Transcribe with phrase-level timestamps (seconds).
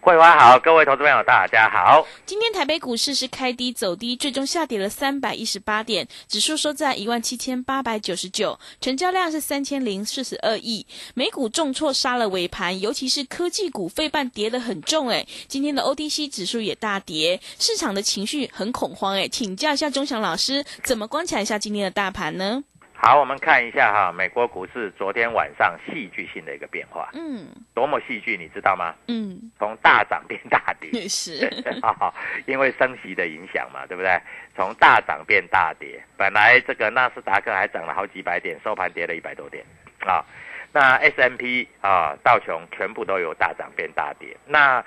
[0.00, 2.06] 桂花好，各位投资朋友大家好。
[2.24, 10.86] 今天台北股市是开低走低，最终下跌了三百一十八点，指数收在一万七千八百九十九，成交量是三千零四十二亿。
[11.14, 22.62] 美股重挫杀了尾盘，尤其是科技股费半跌得很重，诶，今天的 OTC 指数也大跌，市场的情绪很恐慌，诶，请教一下钟祥老师，怎么观察一下今天的大盘呢？
[23.00, 28.92] 好，我们看一下哈，美国股市昨天晚上戏剧性的一个变化，嗯多么戏剧，你知道吗？
[29.06, 31.48] 嗯，从大涨变大跌， 是，
[31.80, 32.12] 哈，
[32.46, 34.20] 因为升息的影响嘛，对不对？
[34.56, 39.64] 从大涨变大跌，本来这个纳斯达克还涨了好几百点，收盘跌了一百多点
[40.00, 40.24] 啊。
[40.72, 44.36] 那 S M P 啊，道琼全部都有大涨变大跌。
[44.44, 44.84] 那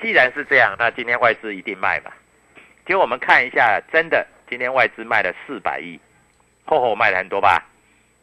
[0.00, 2.10] 既然是这样，那今天外资一定卖嘛？
[2.86, 6.00] 结果我们看一下，真的今天外资卖了四百亿，
[6.64, 7.66] 厚厚卖了很多吧，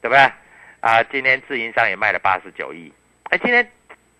[0.02, 0.32] 对不对？
[0.80, 2.94] 啊，今天自营商也卖了八十九亿，
[3.30, 3.68] 哎，今天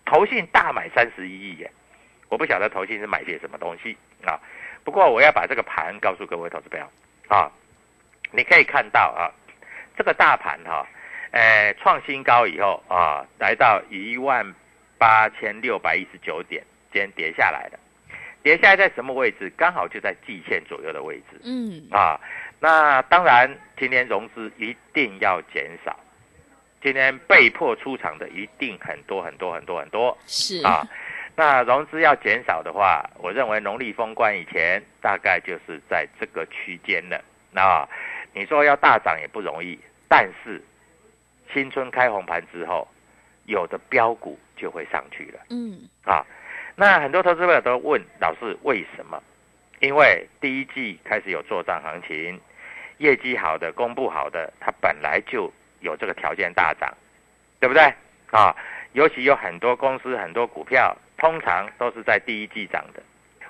[0.06, 1.72] 投信大买三十一亿耶，
[2.30, 3.96] 我不晓得投信是买些什么东西
[4.26, 4.40] 啊。
[4.84, 6.86] 不过我要把这个盘告诉各位投资朋友
[7.28, 7.52] 啊，
[8.32, 9.30] 你可以看到啊，
[9.96, 10.86] 这个大盘哈、
[11.32, 14.54] 呃，创新高以后啊，来到一万
[14.98, 17.80] 八千六百一十九点，今天跌下来了。
[18.44, 19.52] 跌下来在什么位置？
[19.58, 22.20] 刚好就在季线左右的位置嗯啊。
[22.60, 25.98] 那当然，今天融资一定要减少，
[26.82, 30.82] 今天被迫出场的一定很多很多很多很多是啊。
[31.36, 37.24] 那融资要减少的话，我认为农历封关以前大概就是在这个区间了。
[37.52, 37.88] 那
[38.34, 40.60] 你说要大涨也不容易，但是
[41.54, 42.88] 新春开红盘之后，
[43.46, 46.26] 有的标股就会上去了嗯啊。
[46.76, 49.22] 那很多投资朋友都问老师为什么？
[49.80, 52.42] 因为第一季开始有做账行情，
[52.98, 56.92] 业绩好的、公布好的，它本来就有这个条件大涨，
[57.60, 57.84] 对不对？
[58.32, 58.56] 啊，
[58.94, 63.02] 尤其有很多公司、很多股票，通常都是在第一季涨的。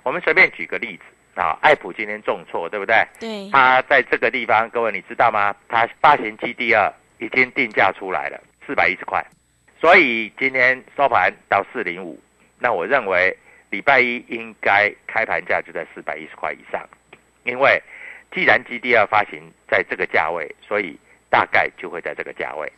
[0.04, 2.96] 我们随便举个例子啊，爱普今天重挫，对不对？
[3.20, 5.56] 对，它在这个地方，各位你知道吗？
[5.68, 9.26] 它发行期第二已经定价出来了，四百一十块，
[9.80, 12.20] 所以今天收盘到四零五，
[12.60, 13.36] 那我认为
[13.70, 16.88] 礼拜一应该开盘价就在四百一十块以上，
[17.44, 17.82] 因为
[18.32, 20.98] 既然 GDR 发行在这个价位，所以
[21.30, 22.72] 大概就会在这个价位，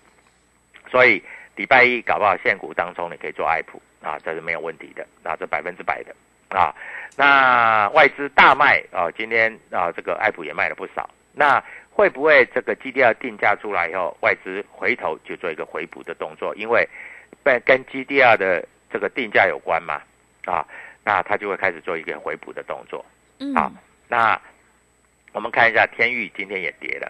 [0.89, 1.21] 所以
[1.55, 6.15] 礼拜一搞不好现股当中你可以做爱普啊，这是没有问题的，啊，这百分之百的
[6.49, 6.73] 啊。
[7.17, 11.09] 那外资大卖啊，今天啊这个爱普也卖了不少。
[11.33, 16.55] 那会不会这个 GDR 定价出来以后，外资回头就做一个回补的动作？
[16.55, 16.87] 因为
[17.43, 20.01] 跟跟 GDR 的这个定价有关嘛，
[20.45, 20.65] 啊，
[21.03, 23.05] 那他就会开始做一个回补的动作。
[23.39, 23.71] 嗯好，
[24.07, 24.39] 那
[25.39, 27.09] 我们看一下天域今天也跌了，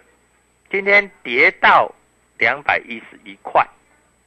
[0.70, 1.92] 今天跌到
[2.38, 3.66] 两百一十一块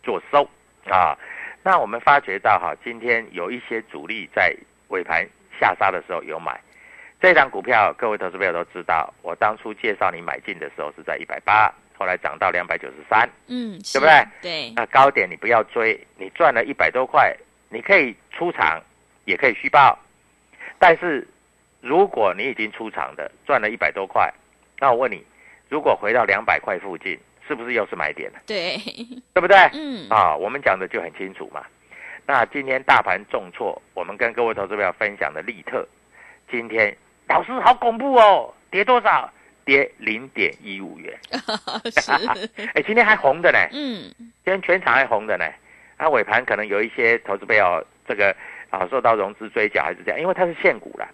[0.03, 0.43] 做收
[0.89, 1.17] 啊。
[1.63, 4.53] 那我们发觉到哈，今天有一些主力在
[4.89, 5.25] 尾盘
[5.57, 6.59] 下杀的时候有买
[7.21, 14.27] 这张股票，各位投资朋友都知道，我当初介绍你买进的时候是在一百八，后来涨到两百九十三，嗯，对不对？
[14.41, 17.33] 对，那高点你不要追，你赚了一百多块，
[17.69, 18.83] 你可以出场，
[19.23, 19.97] 也可以续报。
[20.77, 21.25] 但是
[21.83, 24.33] 如果你已经出场的赚了一百多块，
[24.79, 25.21] 那我问你，
[25.67, 28.39] 如果回到两百块附近，是不是又是买点了？
[28.45, 28.77] 对，
[29.33, 29.57] 对不对？
[29.73, 31.65] 嗯，啊，我们讲的就很清楚嘛。
[32.25, 35.85] 那今天大盘重挫，我们跟各位投资朋友分享的利特，
[36.49, 36.95] 今天
[37.27, 39.29] 老师好恐怖哦，跌多少？
[39.65, 41.13] 跌零点一五元。
[41.99, 42.11] 是，
[42.75, 45.45] 哎，今天还红的呢，嗯，今天全场还红的呢。
[45.97, 48.35] 那尾盘可能有一些投资朋友这个
[48.69, 51.07] 啊受到融资追缴还是这样，因为它是现股啦，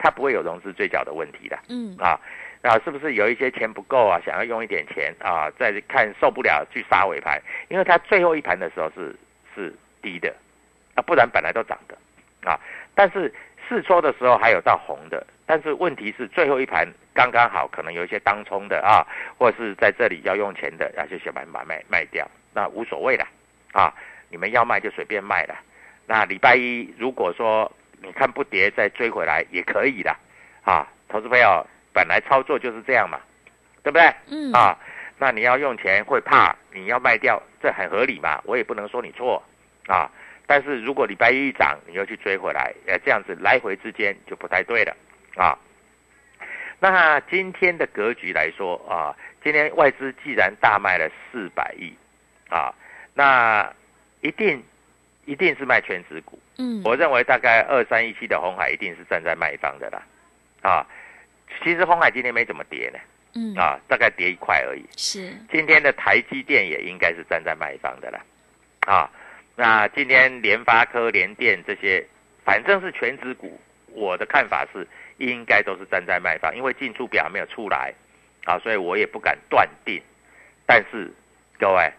[0.00, 2.18] 它不会有融资追缴的问题的嗯，啊。
[2.62, 4.20] 啊，是不是有一些钱不够啊？
[4.22, 9.16] 想要用一点钱啊，再看受不了去杀尾盘，因为它最后一盘的时候是
[9.54, 10.30] 是低的，
[10.94, 11.96] 啊，不然本来都涨的
[12.46, 12.60] 啊。
[12.94, 13.32] 但是
[13.66, 19.06] 试抽的时候还有到红的，但是问题是最后一盘刚刚好，可能有一些当冲的啊，
[19.38, 23.26] 或者是在这里要用钱的，然后就先把把卖卖掉，那无所谓的
[23.72, 23.90] 啊，
[24.28, 25.54] 你们要卖就随便卖了。
[26.06, 30.14] 那礼拜一如果说你看不跌再追回来也可以的
[30.62, 33.20] 啊，投资朋友本来操作就是这样嘛，
[33.82, 34.14] 对不对？
[34.28, 34.78] 嗯，啊，
[35.18, 39.42] 那你要用钱会怕，你要卖掉，这很合理嘛，我也不能说你错
[39.86, 40.10] 啊。
[40.46, 44.96] 但是如果礼拜一一涨，你又去追回来，呃，这样子来回之间就不太对了
[45.36, 45.56] 啊。
[46.78, 49.14] 那今天的格局来说啊，
[49.44, 51.94] 今天外资既然大卖了四百亿
[52.48, 52.74] 啊，
[53.14, 53.70] 那
[54.22, 54.62] 一定
[55.24, 56.38] 一定是卖全指股。
[56.58, 60.02] 嗯，我认为大概二三一七的红海一定是站在卖方的啦，
[60.62, 60.86] 啊，
[61.62, 62.98] 其实红海今天没怎么跌呢，
[63.34, 64.84] 嗯，啊，大概跌一块而已。
[64.96, 68.20] 是，今天的台积电也应该是站在卖方的啦，
[68.86, 69.10] 啊，
[69.56, 72.06] 那今天联发科、联电这些，
[72.44, 74.86] 反正是全指股，我的看法是
[75.18, 77.94] 应该都是站在卖方，因为进出表还没有出来，
[78.44, 80.02] 啊，所以我也不敢断定。
[80.66, 81.10] 但是
[81.58, 81.90] 各位，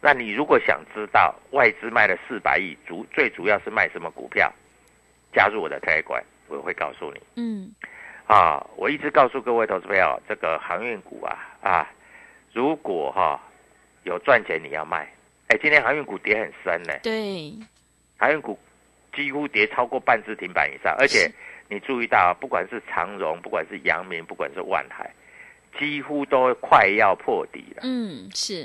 [0.00, 4.52] 那你如果想知道外资卖了四百亿，主最主要是卖什么股票，
[5.32, 7.20] 加入我的 Telegram，我会告诉你。
[7.36, 7.70] 嗯，
[8.26, 11.90] 啊，我一直告诉各位投资朋友，这个航运股啊啊，
[12.52, 13.40] 如果哈、
[14.04, 15.06] 有赚钱你要卖。
[15.48, 17.52] 哎，今天航运股跌很深呢，对，
[18.16, 18.58] 航运股
[19.12, 21.30] 几乎跌超过半只停板以上，而且
[21.68, 25.12] 你注意到，不管是长荣，不管是阳明，不管是万海，
[25.78, 28.64] 几乎都快要破底了，嗯，是，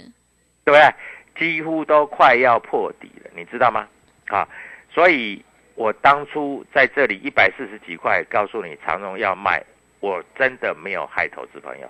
[0.64, 0.94] 对不对？
[1.38, 3.88] 几乎都快要破底了，你知道吗？
[4.28, 4.48] 啊，
[4.90, 5.44] 所以
[5.76, 9.64] 我当初在这里一百四十几块告诉你长荣要卖，
[10.00, 11.90] 我真的没有害投资朋友，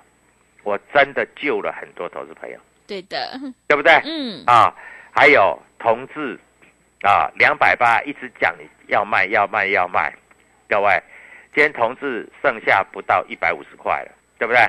[0.63, 3.93] 我真的救了很多投资朋友，对的，对不对？
[4.03, 4.73] 嗯，啊，
[5.13, 6.39] 还有同志
[7.03, 10.13] 啊，两百八一直讲你要卖要卖要卖，
[10.67, 11.01] 各位，
[11.53, 14.59] 今天同志剩下不到一百五十块了，对不对？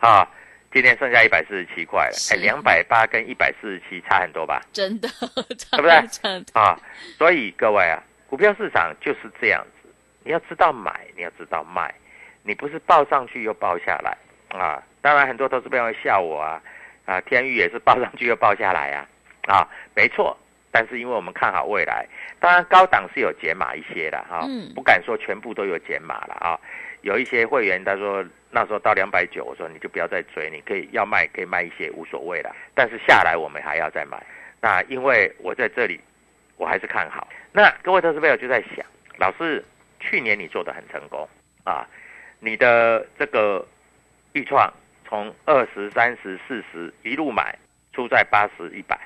[0.00, 0.28] 啊，
[0.74, 4.60] 今天剩下一百四十七块了，哎，两百八跟一百四十七差很多吧？
[4.72, 6.76] 真的，对 对不对这样啊，
[7.16, 9.88] 所以各位啊，股票市场就是这样子，
[10.24, 11.94] 你要知道买，你要知道卖，
[12.42, 14.18] 你不是报上去又报下来
[14.48, 14.82] 啊。
[15.00, 16.60] 当然，很多投资朋友会笑我啊，
[17.04, 19.06] 啊，天宇也是报上去又报下来啊，
[19.46, 20.36] 啊，没错。
[20.74, 22.04] 但是因为我们看好未来，
[22.40, 26.58] 当然高档是有解码一些的哈、嗯不敢说全部都有解码了啊。
[27.02, 34.20] 有一些会员他说那时候到两百九，我说你就不要再追，你可以要卖可以卖一些无所谓了，但是下来我们还要再买。
[34.60, 36.00] 那因为我在这里，
[36.56, 37.28] 我还是看好。
[37.52, 38.84] 那各位投资朋友就在想，
[39.18, 39.64] 老师，
[40.00, 41.28] 去年你做的很成功
[41.62, 41.86] 啊，
[42.40, 43.64] 你的这个
[44.32, 44.68] 预创
[45.06, 47.56] 从二十、三十、四十一路买，
[47.92, 48.98] 出在八十、一百，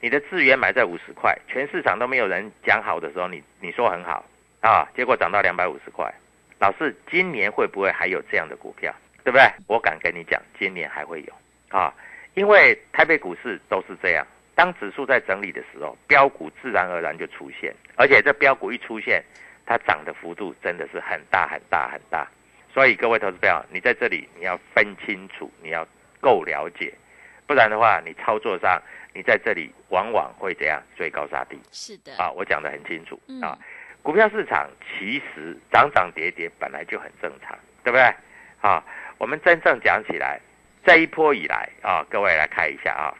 [0.00, 4.24] 你的资源买在五十块，全市场都没有人讲好的时候，你你说很好
[4.60, 6.12] 啊，结果涨到两百五十块。
[6.58, 8.94] 老师，今年会不会还有这样的股票？
[9.22, 9.46] 对不对？
[9.66, 11.32] 我敢跟你讲，今年还会有
[11.68, 11.92] 啊，
[12.34, 19.22] 因为台北股市都是这样，当指数在整理的时候，标股自然而然就出现，而且这标股一出现，
[19.66, 22.26] 它涨的幅度真的是很大很大很大。
[22.72, 25.86] 所以各位投资朋友，你在这里你要分清楚，你要
[26.20, 26.92] 够了解，
[27.50, 28.80] 不然的话，你操作上
[29.12, 32.30] 你在这里往往会这样追高杀低是的，啊。
[32.30, 33.58] 我讲的很清楚嗯啊。
[34.02, 38.14] 股票市场其实涨涨跌跌本来就很正常，对不对？
[38.60, 38.80] 啊，
[39.18, 40.38] 我们真正讲起来，
[40.84, 43.10] 这一波以来啊，各位来看一下啊，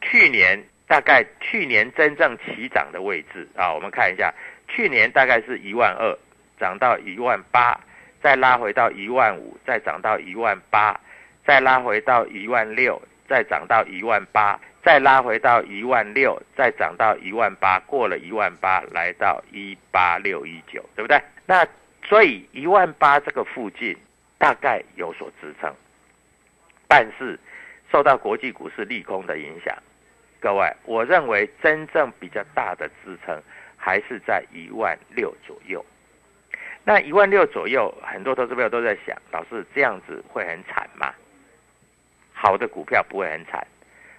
[0.00, 4.32] 去年大概去年真正起涨的位置啊，我们看一下，
[4.66, 6.18] 去年大概是一万二，
[6.58, 7.78] 涨到一万八，
[8.22, 10.98] 再拉回到一万五，再涨到一万八，
[11.44, 21.20] 再拉回到一万六，再涨到一万八，再拉回到一万六，再涨到一万八，过了一万八，来到一八六一九，对不对？
[21.46, 21.66] 那
[22.04, 23.96] 所以一万八这个附近
[24.38, 25.74] 大概有所支撑，
[26.86, 27.38] 但是
[27.90, 29.74] 受到国际股市利空的影响，
[30.40, 33.42] 各位，我认为真正比较大的支撑
[33.76, 35.84] 还是在一万六左右。
[36.84, 41.14] 那一万六左右，很多投资朋友都在想，老师这样子会很惨吗？
[42.44, 43.66] 好的股票不会很惨，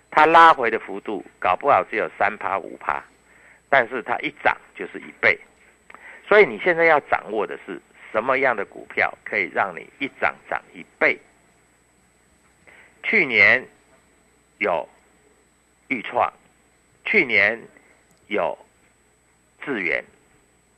[0.10, 3.00] 它拉回的幅度搞不好只有三趴五趴，
[3.70, 5.39] 但是它一涨就是一倍。
[6.27, 7.79] 所以你现在要掌握的是
[8.12, 11.15] 什么样的股票可以让你一涨涨一倍？
[13.03, 13.63] 去年
[14.58, 14.89] 有
[15.89, 16.34] 豫创，
[17.03, 17.62] 去年
[18.25, 18.58] 有
[19.63, 20.03] 智源，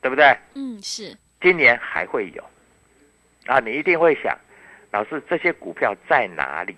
[0.02, 0.36] 对不对？
[0.54, 1.16] 嗯，是。
[1.40, 2.44] 今年还会有
[3.46, 3.58] 啊！
[3.60, 4.36] 你一定会想，
[4.90, 6.76] 老师这些股票在哪里？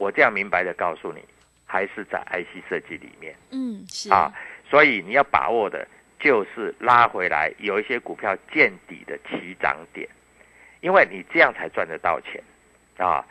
[0.00, 1.22] 我这样明白的告诉你，
[1.66, 3.34] 还是在 IC 设计里面。
[3.50, 4.32] 嗯，是啊，
[4.66, 5.86] 所以你要把握的
[6.18, 10.08] 就是拉回来有一些股票见底的起涨点，
[10.80, 12.42] 因为你这样才赚得到钱
[12.96, 13.22] 啊。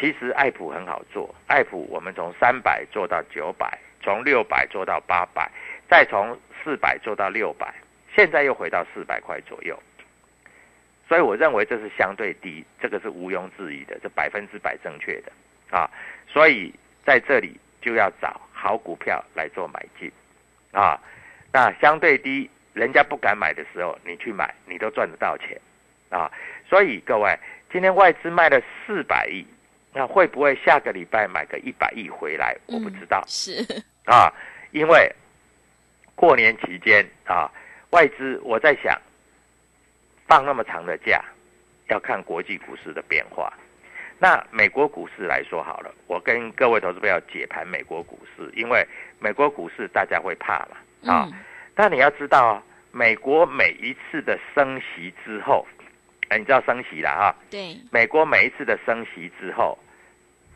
[0.00, 5.50] 其实爱普很好做，爱普我们从三百做到九百，从六百做到八百，
[5.86, 7.74] 再从四百做到六百。
[8.14, 9.78] 现在又回到四百块左右，
[11.06, 15.30] 所以我认为这是相对低，这个是毋庸置疑的，这百分之百正确的
[15.70, 15.90] 啊。
[16.28, 16.72] 所以
[17.04, 20.10] 在这里就要找好股票来做买进
[20.72, 21.00] 啊。
[21.52, 25.60] 那相对低，人家不敢买的时候，你去买，你都赚得到钱
[26.10, 26.30] 啊。
[26.68, 27.38] 所以各位，
[27.72, 29.46] 今天外资卖了四百亿，
[29.92, 32.56] 那会不会下个礼拜买个一百亿回来？
[32.66, 33.22] 我不知道。
[33.26, 33.64] 是
[34.04, 34.32] 啊，
[34.72, 35.10] 因为
[36.14, 37.50] 过年期间啊。
[37.90, 39.00] 外资，我在想，
[40.26, 41.24] 放那么长的假，
[41.86, 43.50] 要看国际股市的变化。
[44.18, 48.86] 那美国股市来说好了，我跟各位投资朋友解盘美国股市，因为
[49.18, 51.28] 美国股市大家会怕嘛啊。
[51.74, 55.66] 但你要知道啊，美国每一次的升息之后，
[56.28, 57.36] 哎，你知道升息了哈？
[57.50, 57.76] 对。
[57.90, 59.78] 美国每一次的升息之后，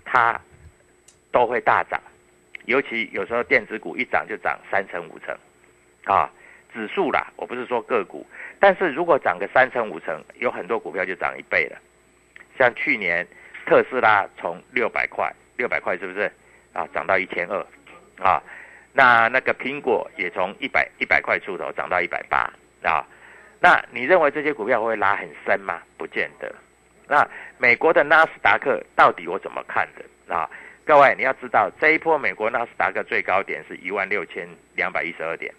[0.04, 0.40] 它
[1.30, 2.00] 都会大涨，
[2.64, 5.36] 尤其有时候电子股一涨就涨三成五成，
[6.04, 6.30] 啊。
[6.72, 8.24] 指数啦，我不是说个股，
[8.60, 11.76] 但是如果涨个三成五成，有很多股票就涨一倍了。
[12.56, 13.26] 像去年
[13.66, 16.30] 特斯拉从六百块，六百块是不是
[16.72, 17.66] 啊，涨到一千二
[18.18, 18.42] 啊？
[18.92, 22.50] 那那个苹果也从一百一百块出头涨到一百八
[22.82, 23.06] 啊？
[23.60, 25.80] 那你认为这些股票会拉很深吗？
[25.96, 26.52] 不见得。
[27.06, 30.48] 那美国的纳斯达克到底我怎么看的啊？
[30.84, 35.54] 各位你要知道，这一波美国纳斯达克最高点是一万六千两百一十二点。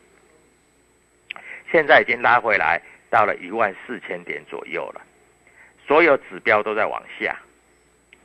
[1.72, 5.02] 现在已经拉回来到了一万四千点左右了，
[5.88, 7.38] 所有指标都在往下，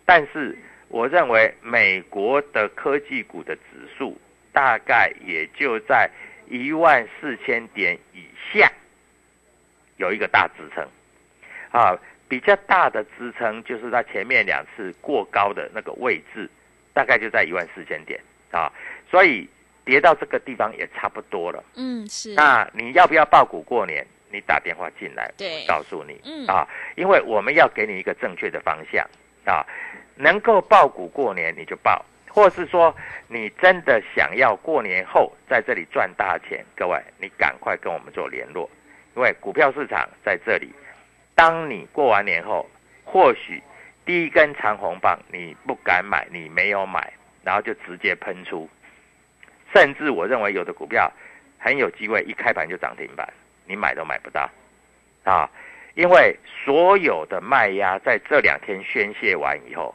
[0.07, 0.57] 但是
[0.89, 3.63] 我认为美国的科技股的指
[3.99, 4.19] 数
[4.53, 6.09] 大概也就在
[6.49, 8.73] 一万四千点以下，
[9.99, 10.89] 有一个大支撑，
[11.71, 11.99] 啊，
[12.29, 16.49] 比较大的支撑就是它前面两次过高的那个位置，
[16.95, 18.19] 大概就在一万四千点
[18.51, 18.73] 啊，
[19.11, 19.47] 所以。
[19.87, 22.35] 跌到这个地方也差不多了，嗯，是。
[22.35, 24.05] 那你要不要报股过年？
[24.33, 29.09] 你打电话进来，对，告诉你，嗯啊，因为我们要给你一个正确的方向
[29.47, 29.65] 啊，
[30.17, 32.95] 能够爆股过年你就爆，或是说
[33.29, 38.69] 你真的想要过年后在这里赚大钱，各位你赶快跟我们做联络，
[39.15, 40.75] 因为股票市场在这里，
[41.35, 42.69] 当你过完年后，
[43.05, 43.63] 或许
[44.05, 47.13] 第一根长红棒你不敢买，你没有买，
[47.45, 48.69] 然后就直接喷出。
[49.73, 51.13] 甚至我认为有的股票
[51.59, 53.29] 很有机会一开盘就涨停板，
[53.65, 54.51] 你买都买不到
[55.25, 55.49] 啊！
[55.97, 59.95] 因为所有的卖压在这两天宣泄完以后，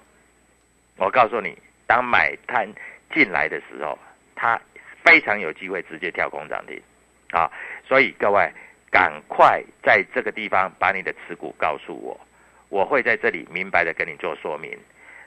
[0.97, 1.55] 我告诉你，
[1.85, 2.67] 当买摊
[3.13, 3.97] 进来的时候，
[4.35, 4.59] 它
[5.05, 6.81] 非常有机会直接跳空涨停
[7.29, 7.51] 啊！
[7.87, 8.51] 所以各位
[8.89, 12.19] 赶快在这个地方把你的持股告诉我，
[12.69, 14.75] 我会在这里明白的跟你做说明。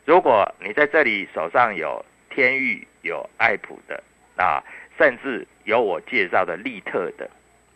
[0.05, 4.03] 如果你在这里手上有天域、有爱普的，
[4.37, 4.61] 啊，
[4.99, 7.31] 甚至有我介绍的利特的，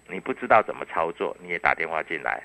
[0.09, 2.43] 你不知道怎么操作，你也打电话进来。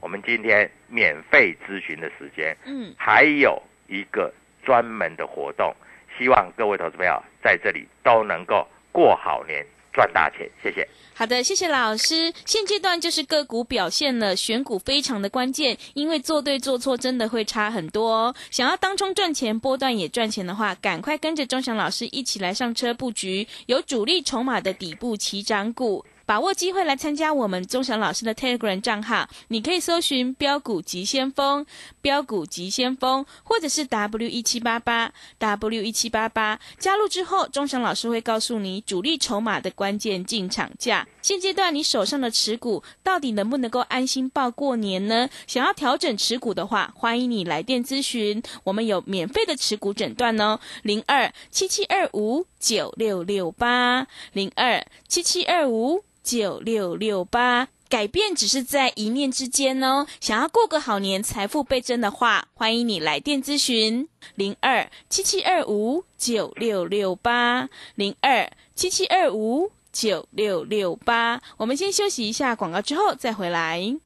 [0.00, 4.32] 我们今天免费咨询的时间，嗯，还有一个
[4.64, 5.74] 专门的活动，
[6.18, 9.64] 希望各位投资朋友在这里都能够过好年。
[9.92, 10.86] 赚大钱，谢谢。
[11.14, 12.32] 好的，谢谢老师。
[12.46, 18.34] 现阶段就是个股表现了，选股非常的关键，因为做对做错真的会差很多哦。
[18.52, 26.06] 想要当冲赚钱，波段也赚钱的话，赶快跟着钟祥老师一起来上车布局，有主力筹码的底部起涨股。
[26.30, 31.66] 把握机会来参加我们钟祥老师的 Telegram 账号，你可以搜寻“标股急先锋”、
[32.00, 36.60] “标股急先锋”，或者是 W 一七八八 W 一七八八。
[36.78, 41.04] 加入之后，钟祥老师会告诉你主力筹码的关键进场价。
[41.20, 45.28] 现阶段你手上的持股到底能不能够安心报过年呢？
[45.48, 57.66] 想要调整持股的话，欢迎你来电咨询，我们有免费的持股诊断哦，零二七七二五九六六八零二七七二五九六六八。
[57.88, 60.06] 改变只是在一念之间哦。
[60.20, 71.42] 想要过个好年，财富倍增的话，欢迎你来电咨询零二七七二五九六六八零二七七二五九六六八。
[71.56, 73.96] 我们先休息一下广告，之后再回来。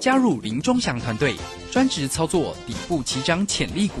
[0.00, 1.34] 加入林中祥团队，
[1.70, 4.00] 专职操作底部起涨潜力股，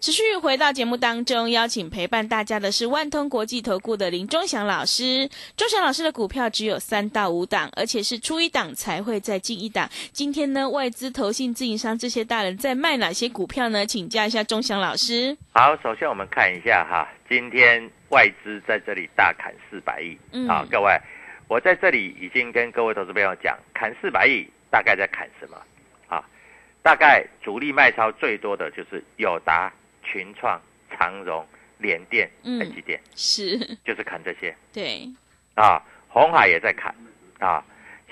[0.00, 5.28] 持续回到节目当中，邀请陪伴大家的是万通国际投顾的林忠祥老师。
[5.56, 9.90] 忠祥老师的股票只有三到五档，而且是出一档才会再进一档。
[10.12, 13.84] 今天呢，外资、投信、自营商这些大人在卖哪些股票呢？
[13.84, 15.36] 请教一下忠祥老师。
[15.52, 20.16] 好，首先我们看一下哈，今天外资在这里大砍四百亿。
[20.30, 20.96] 嗯，好，各位，
[21.48, 25.56] 我在这里已经跟各位投资朋友讲，砍四百亿大概在砍什么？
[26.06, 26.24] 啊，
[26.84, 29.72] 大概主力卖超最多的就是友达。
[30.10, 30.60] 群创、
[30.90, 31.46] 长荣、
[31.78, 34.54] 联电、台积电是，就是砍这些。
[34.72, 35.06] 对，
[35.54, 36.94] 啊，红海也在砍，
[37.38, 37.62] 啊，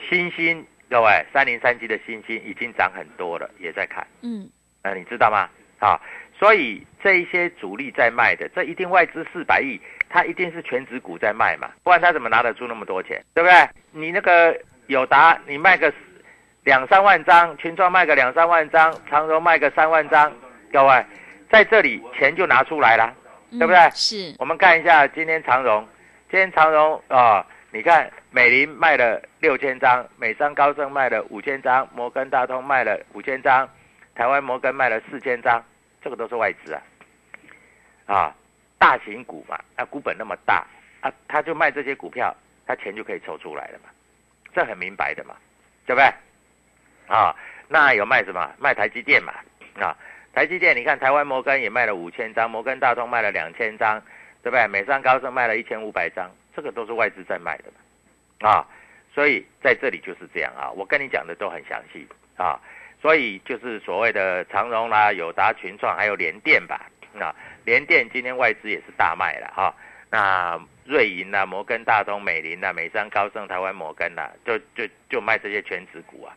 [0.08, 4.06] 新兴各位三零三七的新兴已经涨很多了，也在砍。
[4.22, 4.48] 嗯，
[4.82, 5.48] 呃你知道吗？
[5.78, 6.00] 啊，
[6.38, 13.22] 所以这一些主力在卖的，这一定外资四百亿，他一定是全指股在卖嘛，不然他怎么拿得出那么多钱？
[13.34, 13.68] 对不对？
[13.90, 15.92] 你那个友达，你卖个
[16.64, 20.32] 两三万张，群创卖个两三万张，长荣卖个三万张，
[20.72, 21.04] 各位。
[21.50, 23.14] 在这里钱就拿出来了，
[23.50, 23.90] 对不对？
[23.94, 24.34] 是。
[24.38, 25.86] 我们看一下今天长荣，
[26.30, 33.68] 今天长荣啊，你看美林卖了六千张，美商高盛卖了五千张，摩根大通卖了五千张，
[34.14, 35.64] 台湾摩根卖了四千张，
[36.02, 36.82] 这个都是外资啊，
[38.06, 38.35] 啊，
[38.78, 40.66] 大型股嘛，啊，股本那么大
[41.00, 42.35] 啊，他就卖这些股票，
[42.66, 43.90] 他钱就可以抽出来了嘛，
[44.52, 45.37] 这很明白的嘛，
[45.87, 46.12] 对不对？
[47.06, 47.35] 啊，
[47.68, 48.50] 那有卖什么？
[48.59, 49.32] 卖台积电嘛，
[49.80, 49.96] 啊。
[50.37, 53.99] 台积电，你看台湾摩根也卖了五千张，摩根大通卖了两千张，
[54.42, 54.68] 对不对？
[54.68, 58.62] 美商高盛卖了一千五百张，这个都是外资在卖的，啊，
[59.14, 62.61] 所以在这里就是这样啊，我跟你讲的都很详细啊，
[63.01, 66.83] 所以就是所谓的长荣啦、友达、群创还有联电吧，
[67.18, 69.75] 啊，联电今天外资也是大卖了哈，
[70.11, 76.37] 那瑞银呐、摩根大通、美林呐、美商高盛、台湾摩根呐，就就就卖这些全职股啊，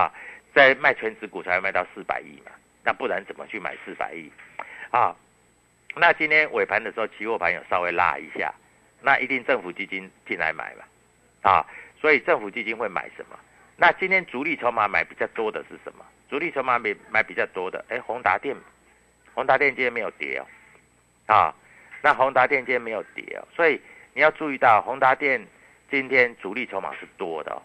[0.00, 0.12] 啊，
[0.52, 2.50] 在卖全职股才会卖到四百亿嘛。
[2.86, 4.30] 那不然怎么去买四百亿？
[4.92, 5.12] 啊，
[5.96, 8.54] 那今天尾盘的时候，期货盘有稍微拉一下，
[9.02, 10.88] 那一定政府基金进来买吧？
[11.42, 11.66] 啊，
[12.00, 13.36] 所以政府基金会买什么？
[13.76, 16.04] 那今天主力筹码买比较多的是什么？
[16.30, 18.54] 主力筹码买买比较多的，哎，宏达电，
[19.34, 20.46] 宏达电今天没有跌哦，
[21.34, 21.54] 啊，
[22.02, 23.80] 那宏达电今天没有跌哦，所以
[24.14, 25.44] 你要注意到宏达电
[25.90, 27.60] 今天主力筹码是多的哦，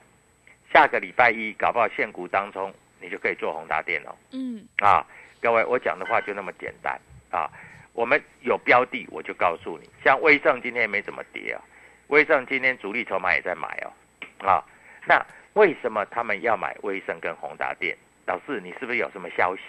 [0.73, 2.73] 下个礼拜一搞不好现股当中。
[3.01, 4.15] 你就可以做宏达电哦。
[4.31, 5.05] 嗯啊，
[5.41, 6.99] 各位，我讲的话就那么简单
[7.31, 7.49] 啊。
[7.93, 11.61] 我们有标的，我就告诉你，像威盛今天也没怎么跌啊。
[12.07, 14.47] 威盛今天主力筹码也在买哦。
[14.47, 14.63] 啊，
[15.05, 15.21] 那
[15.53, 17.97] 为什么他们要买威盛跟宏达电？
[18.25, 19.61] 老师，你是不是有什么消息？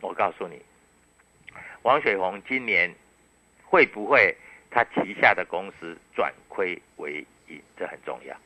[0.00, 0.60] 我告诉你，
[1.82, 2.92] 王雪红今年
[3.64, 4.34] 会不会
[4.70, 7.62] 他旗下的公司转亏为盈？
[7.76, 8.36] 这很重要，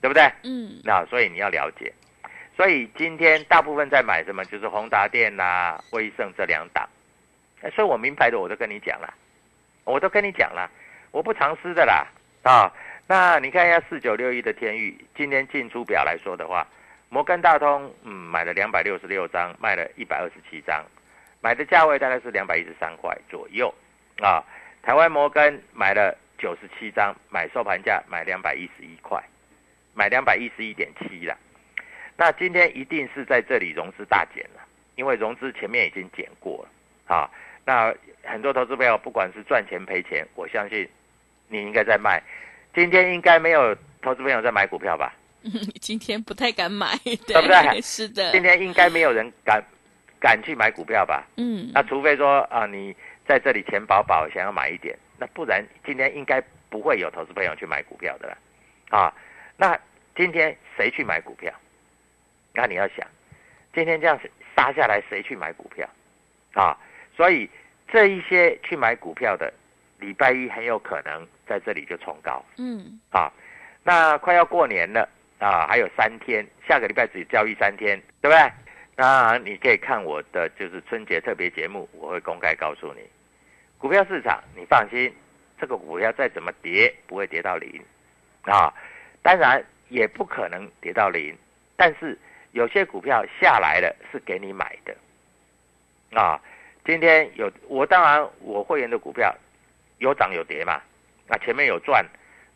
[0.00, 0.24] 对不对？
[0.42, 0.80] 嗯。
[0.82, 1.92] 那所以你要了解。
[2.60, 6.86] 所以今天大部分在买什么，就是宏达电啦、威盛这两档。
[7.74, 9.14] 所以我名牌的我都跟你讲了，
[9.84, 10.70] 我都跟你讲了，
[11.10, 12.06] 我不藏私的啦
[12.42, 12.70] 啊。
[13.06, 16.66] 那你看一下四九六一的天域，今天进出表来说的话，
[17.08, 20.84] 摩根大通嗯买了两百六十六张，卖了一百二十七张，
[21.40, 23.74] 买的价位大概是两百一十三块左右
[24.20, 24.44] 啊。
[24.82, 29.18] 台湾摩根买了九十七张，买收盘价买两百一十一块，
[29.94, 31.34] 买两百一十一点七了。
[32.20, 34.60] 那今天一定是在这里融资大减了，
[34.94, 37.30] 因为融资前面已经减过了，啊，
[37.64, 40.86] 那很多投资朋友不管是赚钱赔钱，我相信
[41.48, 42.22] 你应该在卖，
[42.74, 45.14] 今天应该没有投资朋友在买股票吧？
[45.80, 49.64] 今天不太敢买，对 对不对 是的，今天应该没有人敢
[50.20, 51.26] 敢去买股票吧？
[51.38, 52.94] 嗯，那除非说啊，你
[53.26, 58.36] 在这里钱饱饱，想要买一点，那不然今天应该不会有投资朋友去买股票的了，
[58.90, 59.10] 啊，
[59.56, 59.74] 那
[60.14, 61.50] 今天谁去买股票？
[62.52, 63.06] 那你要想，
[63.72, 64.18] 今天这样
[64.56, 65.88] 杀下来，谁去买股票？
[66.54, 66.76] 啊，
[67.16, 67.48] 所以
[67.88, 69.52] 这一些去买股票的，
[69.98, 73.32] 礼拜一很有可能在这里就冲高嗯，啊。
[73.82, 75.08] 那快要过年了
[75.38, 78.52] 啊，还有三天，下个礼拜只交易三天，对不对？
[78.96, 83.00] 那你可以看我的就是春节特别节目，我会公开告诉你，
[83.78, 85.10] 股票市场你放心，
[85.58, 87.82] 这个股票再怎么跌，不会跌到零
[88.42, 88.74] 啊。
[89.22, 91.34] 当然也不可能跌到零，
[91.76, 92.18] 但是
[92.52, 94.96] 有些股票下来了是给你买的
[96.18, 96.40] 啊。
[96.84, 99.32] 今天有我当然我会员的股票
[99.98, 100.80] 有涨有跌嘛，
[101.28, 102.04] 那前面有赚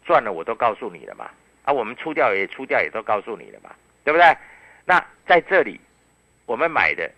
[0.05, 1.31] 赚了我都告诉你了嘛，
[1.65, 4.37] 啊我们出掉也出掉也都告诉你了嘛，对不对？
[4.85, 5.79] 那在这里
[6.47, 7.11] 我们买的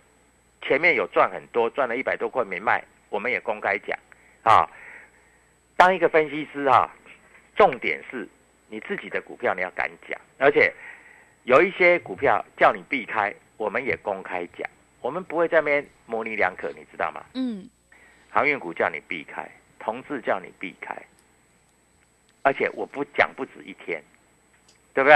[0.61, 3.97] 前面有赚很多，赚了一百多块没卖，我们也公开讲
[4.43, 4.69] 啊。
[5.75, 6.93] 当一个分析师啊，
[7.55, 8.27] 重点是
[8.67, 10.73] 你自己的股票你要敢讲，而且
[11.47, 17.23] 有一些股票叫你避开，我们也公开讲，我们不会在那边模棱两可，你知道吗？
[17.35, 17.65] 嗯，
[18.29, 20.93] 航运股叫你避开，同志叫你避开，
[22.41, 24.03] 而且我不讲不止一天，
[24.93, 25.15] 对不对？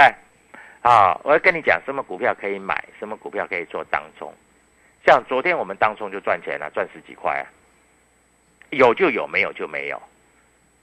[0.80, 4.32] 啊，我要跟你讲什么股票可以买，什么股票可以做当中。
[5.04, 7.44] 像昨天我们当中就赚钱了，赚十几块啊，
[8.70, 10.02] 有就有，没有就没有，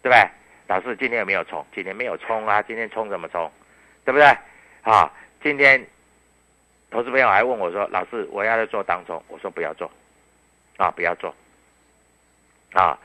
[0.03, 0.29] 对不对？
[0.67, 1.65] 老师今天有没有冲？
[1.73, 3.51] 今天没有冲啊，今天冲怎么冲？
[4.05, 4.27] 对不对？
[4.83, 5.85] 啊，今天
[6.91, 9.89] 投资朋友还问我说：“老师，我要在做当中。”我说：“不要做，
[10.77, 11.33] 啊，不要做。”
[12.73, 12.99] 啊，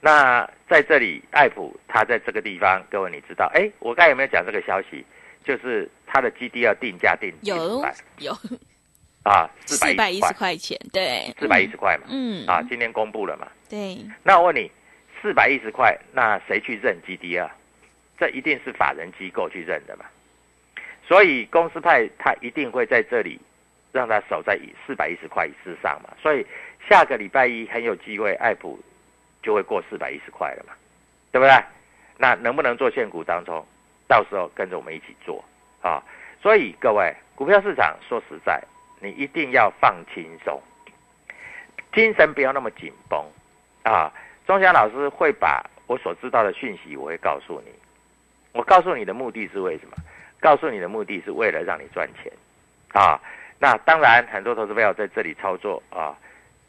[0.00, 3.50] 那在这里，爱普他在这个地方，各位你知道？
[3.54, 5.04] 哎，我刚才有没有讲这个消息？
[5.44, 8.32] 就是它的基地要定价定有400有
[9.22, 12.06] 啊，四四百百一十块，一十块钱，对，四百一十块嘛。
[12.10, 13.48] 嗯，啊，今天公布了嘛？
[13.68, 14.70] 对，那我问你，
[15.22, 17.48] 四百一十块，那谁去认 GDR？
[18.18, 20.04] 这一定是法人机构去认的嘛？
[21.08, 23.40] 所以公司派他一定会在这里
[23.92, 26.10] 让他守在以四百一十块之上嘛？
[26.20, 26.46] 所以
[26.86, 28.78] 下个礼拜一很有机会，爱普
[29.42, 30.74] 就会过四百一十块了嘛？
[31.32, 31.64] 对不对？
[32.18, 33.66] 那能不能做现股当中？
[34.06, 35.42] 到时候跟着我们一起做
[35.80, 36.02] 啊！
[36.42, 38.62] 所以各位，股票市场说实在，
[39.00, 40.60] 你一定要放轻松，
[41.94, 43.24] 精神不要那么紧绷
[43.82, 44.12] 啊！
[44.46, 47.72] 钟祥老师会把我所知道的讯息，我会告诉你。
[48.52, 49.96] 我告诉你的目的是为什么？
[50.40, 52.32] 告诉你的目的是为了让你赚钱
[52.92, 53.20] 啊！
[53.60, 56.16] 那当然，很多投资朋友在这里操作啊。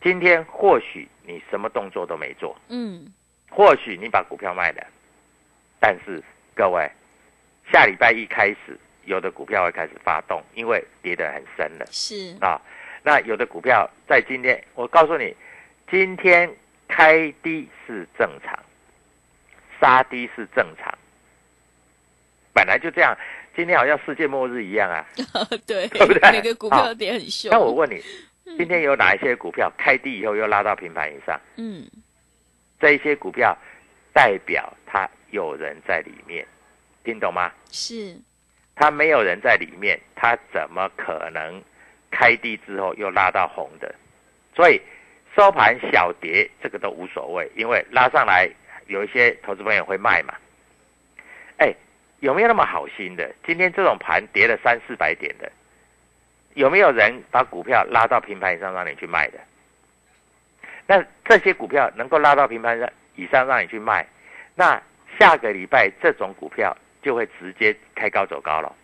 [0.01, 3.05] 今天或许你什么动作都没做，嗯，
[3.49, 4.87] 或许你把股票卖了，
[5.79, 6.23] 但是
[6.55, 6.89] 各位，
[7.71, 11.85] 下礼拜一开始，有的股票会开始发动，因为跌得很深了。
[11.91, 12.59] 是，啊，
[13.03, 15.35] 那有的股票在今天，我告诉你，
[15.91, 16.49] 今天
[16.87, 18.57] 开低是正常，
[19.79, 20.97] 杀低是正常，
[22.53, 23.15] 本来就这样。
[23.59, 25.05] 今天好像世界末日一样啊！
[25.67, 27.51] 对，对不对每个股票都跌很凶。
[27.51, 28.01] 那我问你，
[28.57, 31.37] 今天有哪一些股票开低以后又拉到平盘以上？
[31.57, 31.85] 嗯，
[32.79, 33.57] 这一些股票
[34.13, 36.47] 代表它有人在里面，
[37.03, 37.51] 听懂吗？
[37.69, 38.15] 是，
[38.77, 41.61] 它没有人在里面，它怎么可能
[42.11, 43.93] 开低之后又拉到红的？
[44.55, 44.81] 所以
[45.35, 48.49] 收盘小跌这个都无所谓，因为拉上来
[48.87, 50.33] 有一些投资朋友会卖嘛。
[52.19, 53.33] 哎，有没有那么好心的？
[53.45, 55.51] 今天这种盘跌了三四百点的，
[56.53, 59.39] 有没有人把股票拉到平盘以上让你去卖的？
[60.85, 64.05] 那这些股票能够拉到平盘上以上让你去卖，
[64.55, 64.81] 那
[65.19, 68.75] 下个礼拜这种股票就会直接开高走高了，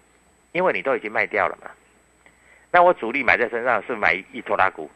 [0.52, 1.72] 因为你都已经卖掉了嘛。
[2.72, 4.90] 那我主力买在身上是买一拖拉股，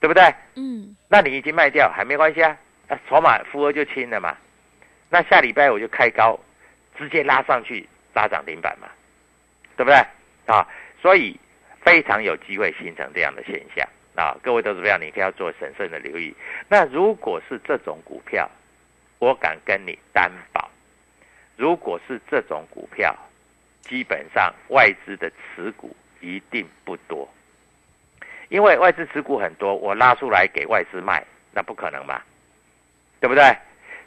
[0.00, 0.34] 对不对？
[0.56, 2.56] 嗯，那你已经卖掉还没关系啊，
[2.88, 4.36] 啊筹码负额就轻了嘛。
[5.08, 6.38] 那下礼拜我就开高，
[7.00, 8.86] 直接拉上去拉涨停板嘛，
[9.74, 9.96] 对不对？
[10.46, 10.68] 啊，
[11.00, 11.34] 所以
[11.80, 14.36] 非常有机会形成这样的现象啊。
[14.42, 16.34] 各位投资者，你可以要做审慎的留意。
[16.68, 18.46] 那如果是这种股票，
[19.18, 20.68] 我敢跟你担保，
[21.56, 23.16] 如果是这种股票，
[23.80, 27.26] 基本上外资的持股一定不多，
[28.50, 32.20] 因为外资持股很多，我拉出来给外资卖，那不可能嘛，
[33.20, 33.56] 对不对？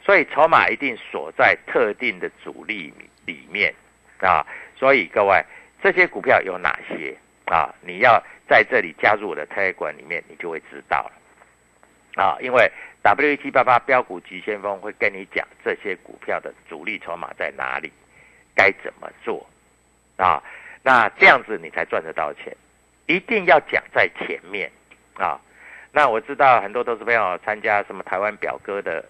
[0.04, 2.92] 所以筹码一定锁在特定的主力
[3.24, 3.74] 里面
[4.18, 4.46] 啊。
[4.76, 5.42] 所以各位，
[5.82, 7.74] 这些股票有哪些啊？
[7.80, 12.36] 你要在这里加入我的特管里面，你就会知道了啊。
[12.40, 12.70] 因为
[13.02, 17.90] W 七八八标股急先锋会跟你讲这些股票的主力筹码在哪里，
[18.54, 19.46] 该怎么做
[20.16, 20.42] 啊。
[20.82, 22.54] 那这样子你才赚得到钱，
[23.06, 24.70] 一定要讲在前面
[25.14, 25.40] 啊。
[25.92, 29.04] 那我知道很多投资朋友参加什么台湾表哥的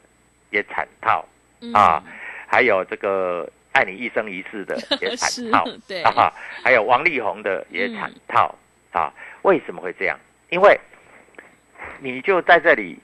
[0.55, 1.27] 也惨套
[1.75, 2.01] 啊，
[2.47, 8.55] 还有这个爱你一生一世的 也惨套，对啊，还有王力宏的也惨套
[8.93, 9.12] 啊。
[9.43, 10.17] 为什么会这样？
[10.51, 10.79] 因为
[11.99, 12.97] 你就在这里，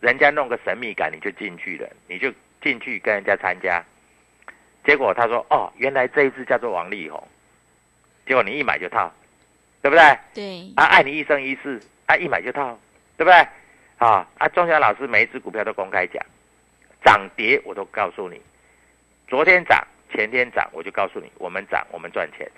[0.00, 2.32] 人家弄个神秘感，你就进去了，你就
[2.62, 3.84] 进去跟人家参加，
[4.84, 7.20] 结果他说：“哦，原来这一只叫做王力宏。”
[8.24, 9.12] 结果你一买就套，
[9.82, 10.18] 对不对？
[10.32, 12.78] 对啊，爱你一生一世，啊，一买就套，
[13.16, 13.34] 对不对？
[13.98, 16.24] 啊啊，钟祥老师每一只股票都公开讲，
[17.04, 18.40] 涨跌我都告诉你，
[19.28, 22.50] 昨天涨，前天涨，我就告诉你，我们涨，我们赚钱。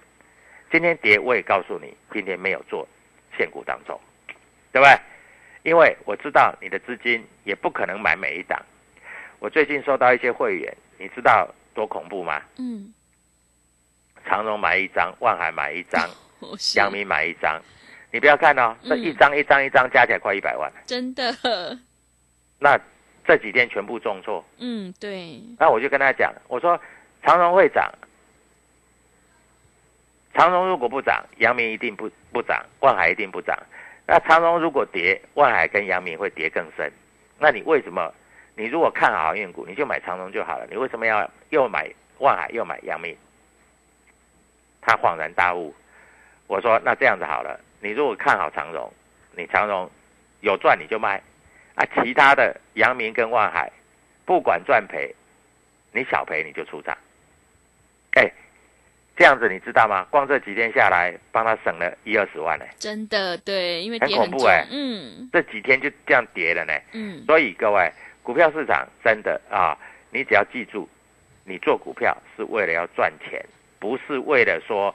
[0.70, 2.86] 今天跌，我也告诉你，今天没有做
[3.36, 3.98] 限股当中，
[4.72, 4.98] 对不对？
[5.64, 8.60] 因为我知道你的资金也不可能买每一档。
[9.38, 12.42] 我最近收到一些会员，你知道多恐怖吗？
[12.58, 12.92] 嗯，
[14.26, 16.08] 长荣买一张，万海买一张，
[16.76, 17.60] 阳明买一张。
[18.10, 20.72] 你不要看哦，这嗯一张一张一张加起来快一百万。
[20.86, 21.34] 真的，
[22.58, 22.78] 那
[23.28, 26.80] 这几天全部重挫，嗯，对，那我就跟他讲，我说
[27.22, 27.92] 长荣会涨，
[30.32, 33.54] 长荣如果不涨，阳明一定不不涨，万海一定不涨。
[34.06, 36.90] 那长荣如果跌，万海跟阳明会跌更深。
[37.38, 38.10] 那你为什么？
[38.56, 40.66] 你如果看好航运股，你就买长荣就好了。
[40.70, 41.86] 你为什么要又买
[42.20, 43.14] 万海又买阳明？
[44.80, 45.74] 他恍然大悟，
[46.46, 48.90] 我说那这样子好了，你如果看好长荣，
[49.32, 49.90] 你长荣
[50.40, 51.22] 有赚你就卖，
[51.78, 53.70] 啊，其他的阳明跟万海，
[54.26, 55.14] 不管赚赔，
[55.92, 56.96] 你小赔你就出场。
[58.14, 58.28] 哎，
[59.16, 60.04] 这样子你知道吗？
[60.10, 62.64] 光这几天下来，帮他省了一二十万呢。
[62.80, 66.72] 真的对，因为很很恐怖哎，嗯这几天就这样跌了呢。
[66.92, 67.88] 嗯，所以各位，
[68.24, 69.78] 股票市场真的啊，
[70.10, 70.88] 你只要记住，
[71.44, 73.40] 你做股票是为了要赚钱，
[73.78, 74.92] 不是为了说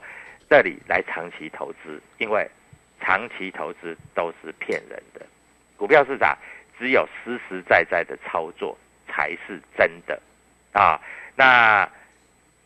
[0.50, 2.46] 这里来长期投资，因为
[3.00, 5.24] 长期投资都是骗人的。
[5.76, 6.38] 股票市场
[6.78, 8.76] 只有实实在在的操作
[9.08, 10.20] 才是真的
[10.72, 11.00] 啊。
[11.36, 11.88] 那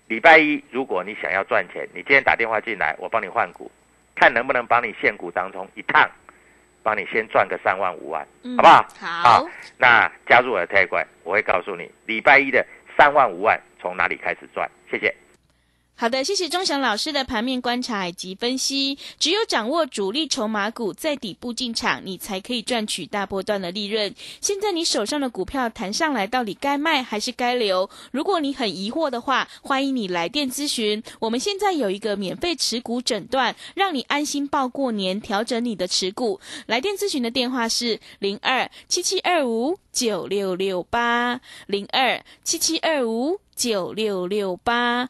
[0.07, 3.71] 礼拜一，如果你想要赚钱，你今天打电话进来，我帮你换股，
[4.15, 6.11] 看能不能帮你现股当中一趟，
[6.83, 8.89] 帮你先赚个三万五万，嗯好不好？
[9.01, 12.67] 好，那加入我的 t a 我会告诉你礼拜一的
[12.97, 14.71] 三万五万从哪里开始赚。
[14.91, 15.15] 谢谢。
[16.01, 18.97] 好的，谢谢钟祥老师的盘面观察以及分析。
[19.19, 24.15] 只有掌握主力筹码股在底部进场，你才可以赚取大波段的利润。
[24.41, 27.91] 现在你手上的股票弹上来，到底该卖还是该留？
[28.13, 31.03] 如果你很疑惑的话，欢迎你来电咨询。
[31.19, 36.39] 我们现在有一个免费持股诊断，让你安心报过年，调整你的持股。
[36.67, 45.09] 来电咨询的电话是零二七七二五九六六八零二七七二五九六六八。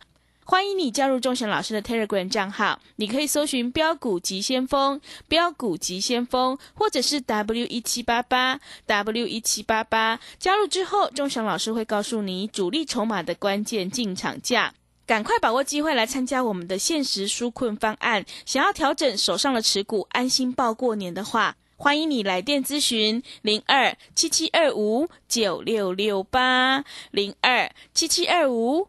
[0.51, 10.19] 欢迎你加入钟祥老师的 Telegram 账号，你可以搜寻“标股急先锋”、“标股急先锋”，或者是 W 一七八八 W 一七八八。
[10.39, 14.73] 加入之后，钟祥老师会告诉你主力筹码的关键进场价。
[15.05, 18.25] 赶快把握机会来参加我们的限时纾困方案。
[18.47, 28.89] 想要调整手上的持股，安心报过年的话，欢迎你来电咨询零二七七二五九六六八零二七七二五